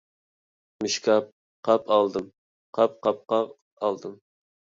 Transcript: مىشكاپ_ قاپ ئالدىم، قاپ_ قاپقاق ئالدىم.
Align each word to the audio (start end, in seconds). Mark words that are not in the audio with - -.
مىشكاپ_ 0.83 1.27
قاپ 1.69 1.91
ئالدىم، 1.97 2.25
قاپ_ 2.79 2.97
قاپقاق 3.09 3.53
ئالدىم. 3.85 4.19